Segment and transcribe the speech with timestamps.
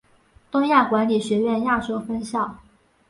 [0.49, 2.55] 东亚管理学院亚洲分校。